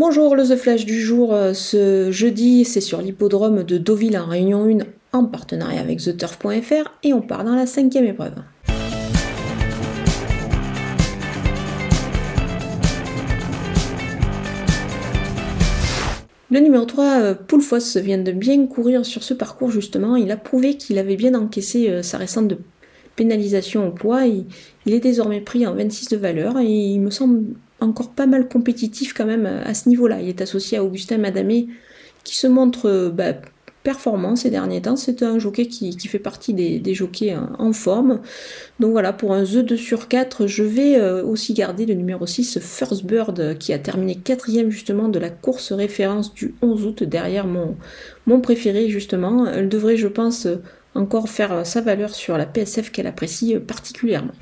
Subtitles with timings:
[0.00, 1.34] Bonjour, le The Flash du jour.
[1.34, 4.78] euh, Ce jeudi, c'est sur l'hippodrome de Deauville en Réunion 1
[5.12, 8.32] en partenariat avec TheTurf.fr et on part dans la cinquième épreuve.
[16.50, 20.16] Le numéro 3, euh, Poulfoss, vient de bien courir sur ce parcours justement.
[20.16, 22.54] Il a prouvé qu'il avait bien encaissé euh, sa récente
[23.16, 24.24] pénalisation au poids.
[24.24, 24.46] Il
[24.94, 27.42] est désormais pris en 26 de valeur et il me semble
[27.80, 30.20] encore pas mal compétitif quand même à ce niveau-là.
[30.20, 31.68] Il est associé à Augustin Madamé
[32.24, 33.34] qui se montre euh, bah,
[33.82, 34.96] performant ces derniers temps.
[34.96, 38.20] C'est un jockey qui, fait partie des, jockeys en, en forme.
[38.78, 42.26] Donc voilà, pour un The 2 sur 4, je vais euh, aussi garder le numéro
[42.26, 47.02] 6, First Bird, qui a terminé quatrième justement de la course référence du 11 août
[47.04, 47.76] derrière mon,
[48.26, 49.46] mon préféré justement.
[49.46, 50.46] Elle devrait, je pense,
[50.94, 54.32] encore faire sa valeur sur la PSF qu'elle apprécie particulièrement.